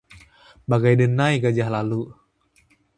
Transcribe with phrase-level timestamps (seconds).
[0.73, 2.03] Bagai denai gajah lalu